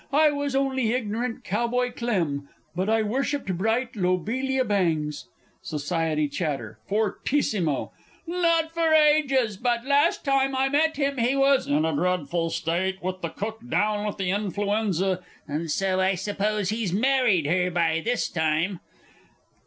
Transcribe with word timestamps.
I 0.11 0.31
was 0.31 0.55
only 0.55 0.93
ignorant 0.93 1.43
Cowboy 1.43 1.91
Clem 1.91 2.49
but 2.75 2.89
I 2.89 3.03
worshipped 3.03 3.55
bright 3.55 3.95
Lobelia 3.95 4.65
Bangs! 4.65 5.27
SOC. 5.61 6.15
CHAT. 6.31 6.59
(fortissimo). 6.87 7.91
Not 8.25 8.71
for 8.73 8.91
ages; 8.95 9.57
but 9.57 9.85
last 9.85 10.25
time 10.25 10.55
I 10.55 10.69
met 10.69 10.97
him 10.97 11.19
he 11.19 11.35
was... 11.35 11.67
in 11.67 11.85
a 11.85 11.93
dreadful 11.93 12.49
state, 12.49 13.03
with 13.03 13.21
the 13.21 13.29
cook 13.29 13.59
down 13.69 14.07
with 14.07 14.19
influenza... 14.19 15.21
and 15.47 15.69
so 15.69 15.99
I 15.99 16.15
suppose 16.15 16.69
he's 16.69 16.91
married 16.91 17.45
her 17.45 17.69
by 17.69 18.01
this 18.03 18.27
time! 18.27 18.79